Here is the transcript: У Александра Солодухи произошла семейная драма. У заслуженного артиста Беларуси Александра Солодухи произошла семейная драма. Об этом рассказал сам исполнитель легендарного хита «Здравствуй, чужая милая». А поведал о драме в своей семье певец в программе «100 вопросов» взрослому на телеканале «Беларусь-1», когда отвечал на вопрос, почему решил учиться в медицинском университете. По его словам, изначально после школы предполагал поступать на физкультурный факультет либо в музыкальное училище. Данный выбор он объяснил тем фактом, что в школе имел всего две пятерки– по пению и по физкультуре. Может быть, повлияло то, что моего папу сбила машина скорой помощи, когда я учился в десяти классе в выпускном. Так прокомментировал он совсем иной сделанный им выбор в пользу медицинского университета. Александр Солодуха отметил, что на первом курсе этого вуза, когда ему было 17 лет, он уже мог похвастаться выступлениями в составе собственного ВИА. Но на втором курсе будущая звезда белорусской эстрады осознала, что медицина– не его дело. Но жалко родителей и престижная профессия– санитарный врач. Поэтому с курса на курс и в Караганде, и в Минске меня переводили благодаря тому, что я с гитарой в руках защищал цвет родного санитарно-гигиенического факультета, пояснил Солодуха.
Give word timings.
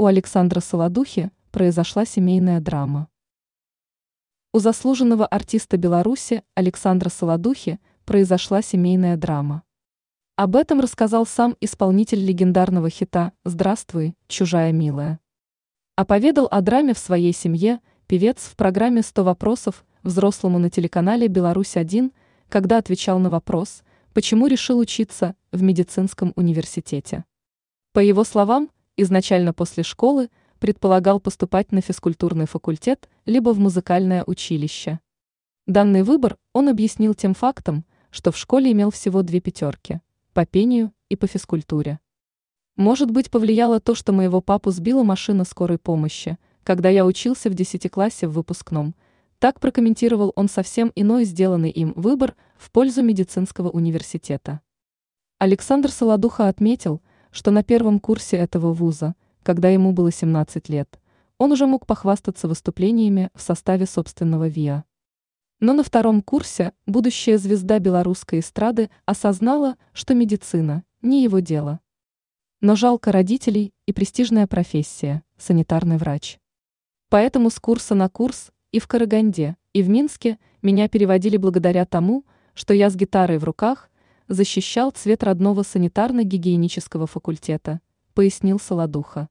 У 0.00 0.06
Александра 0.06 0.60
Солодухи 0.60 1.32
произошла 1.50 2.04
семейная 2.04 2.60
драма. 2.60 3.08
У 4.52 4.60
заслуженного 4.60 5.26
артиста 5.26 5.76
Беларуси 5.76 6.44
Александра 6.54 7.08
Солодухи 7.08 7.80
произошла 8.04 8.62
семейная 8.62 9.16
драма. 9.16 9.64
Об 10.36 10.54
этом 10.54 10.78
рассказал 10.78 11.26
сам 11.26 11.56
исполнитель 11.60 12.24
легендарного 12.24 12.90
хита 12.90 13.32
«Здравствуй, 13.44 14.14
чужая 14.28 14.70
милая». 14.70 15.18
А 15.96 16.04
поведал 16.04 16.46
о 16.48 16.60
драме 16.60 16.94
в 16.94 16.98
своей 16.98 17.32
семье 17.32 17.80
певец 18.06 18.44
в 18.44 18.54
программе 18.54 19.00
«100 19.00 19.24
вопросов» 19.24 19.84
взрослому 20.04 20.60
на 20.60 20.70
телеканале 20.70 21.26
«Беларусь-1», 21.26 22.12
когда 22.48 22.78
отвечал 22.78 23.18
на 23.18 23.30
вопрос, 23.30 23.82
почему 24.14 24.46
решил 24.46 24.78
учиться 24.78 25.34
в 25.50 25.60
медицинском 25.60 26.34
университете. 26.36 27.24
По 27.92 27.98
его 27.98 28.22
словам, 28.22 28.70
изначально 28.98 29.54
после 29.54 29.82
школы 29.82 30.28
предполагал 30.58 31.20
поступать 31.20 31.72
на 31.72 31.80
физкультурный 31.80 32.46
факультет 32.46 33.08
либо 33.24 33.50
в 33.54 33.58
музыкальное 33.58 34.24
училище. 34.26 35.00
Данный 35.66 36.02
выбор 36.02 36.36
он 36.52 36.68
объяснил 36.68 37.14
тем 37.14 37.34
фактом, 37.34 37.84
что 38.10 38.32
в 38.32 38.36
школе 38.36 38.72
имел 38.72 38.90
всего 38.90 39.22
две 39.22 39.40
пятерки– 39.40 40.00
по 40.32 40.44
пению 40.44 40.92
и 41.08 41.16
по 41.16 41.26
физкультуре. 41.26 42.00
Может 42.76 43.10
быть, 43.10 43.30
повлияло 43.30 43.80
то, 43.80 43.94
что 43.94 44.12
моего 44.12 44.40
папу 44.40 44.70
сбила 44.70 45.02
машина 45.02 45.44
скорой 45.44 45.78
помощи, 45.78 46.38
когда 46.62 46.88
я 46.88 47.04
учился 47.04 47.50
в 47.50 47.54
десяти 47.54 47.88
классе 47.88 48.26
в 48.28 48.32
выпускном. 48.32 48.94
Так 49.38 49.60
прокомментировал 49.60 50.32
он 50.36 50.48
совсем 50.48 50.92
иной 50.94 51.24
сделанный 51.24 51.70
им 51.70 51.92
выбор 51.96 52.34
в 52.56 52.70
пользу 52.70 53.02
медицинского 53.02 53.68
университета. 53.68 54.60
Александр 55.38 55.90
Солодуха 55.90 56.48
отметил, 56.48 57.00
что 57.30 57.50
на 57.50 57.62
первом 57.62 58.00
курсе 58.00 58.36
этого 58.36 58.72
вуза, 58.72 59.14
когда 59.42 59.68
ему 59.68 59.92
было 59.92 60.10
17 60.10 60.68
лет, 60.68 60.98
он 61.38 61.52
уже 61.52 61.66
мог 61.66 61.86
похвастаться 61.86 62.48
выступлениями 62.48 63.30
в 63.34 63.40
составе 63.40 63.86
собственного 63.86 64.48
ВИА. 64.48 64.84
Но 65.60 65.72
на 65.72 65.82
втором 65.82 66.22
курсе 66.22 66.72
будущая 66.86 67.38
звезда 67.38 67.78
белорусской 67.78 68.40
эстрады 68.40 68.90
осознала, 69.06 69.76
что 69.92 70.14
медицина– 70.14 70.84
не 71.02 71.22
его 71.22 71.38
дело. 71.38 71.80
Но 72.60 72.74
жалко 72.74 73.12
родителей 73.12 73.72
и 73.86 73.92
престижная 73.92 74.46
профессия– 74.46 75.22
санитарный 75.36 75.96
врач. 75.96 76.38
Поэтому 77.08 77.50
с 77.50 77.58
курса 77.58 77.94
на 77.94 78.08
курс 78.08 78.50
и 78.72 78.80
в 78.80 78.86
Караганде, 78.86 79.56
и 79.72 79.82
в 79.82 79.88
Минске 79.88 80.38
меня 80.60 80.88
переводили 80.88 81.36
благодаря 81.36 81.84
тому, 81.84 82.24
что 82.54 82.74
я 82.74 82.90
с 82.90 82.96
гитарой 82.96 83.38
в 83.38 83.44
руках 83.44 83.90
защищал 84.28 84.90
цвет 84.90 85.22
родного 85.22 85.62
санитарно-гигиенического 85.62 87.06
факультета, 87.06 87.80
пояснил 88.14 88.60
Солодуха. 88.60 89.28